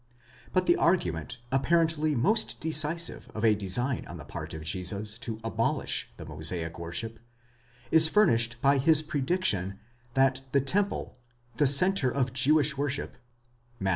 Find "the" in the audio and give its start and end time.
0.65-0.77, 4.17-4.25, 6.17-6.25, 10.53-10.61, 11.57-11.67